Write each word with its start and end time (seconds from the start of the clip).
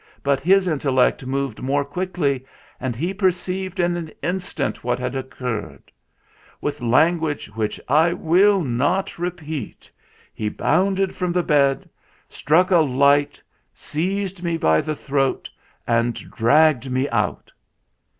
But 0.23 0.39
his 0.39 0.67
intellect 0.67 1.27
moved 1.27 1.61
more 1.61 1.85
quickly, 1.85 2.43
and 2.79 2.95
he 2.95 3.13
perceived 3.13 3.79
in 3.79 3.95
an 3.95 4.09
instant 4.23 4.83
what 4.83 4.97
had 4.97 5.15
occurred. 5.15 5.91
With 6.59 6.81
language 6.81 7.49
which 7.51 7.79
I 7.87 8.11
will 8.11 8.63
not 8.63 9.19
repeat 9.19 9.91
he 10.33 10.49
bounded 10.49 11.15
from 11.15 11.31
the 11.31 11.43
bed, 11.43 11.87
struck 12.27 12.71
a 12.71 12.77
light, 12.77 13.39
seized 13.75 14.41
me 14.43 14.57
by 14.57 14.81
the 14.81 14.95
throat, 14.95 15.51
and 15.85 16.15
dragged 16.15 16.89
me 16.89 17.07
out. 17.09 17.51